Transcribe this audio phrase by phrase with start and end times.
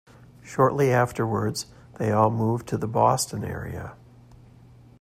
[0.43, 1.67] Shortly afterwards,
[1.99, 3.95] they all moved to the Boston area.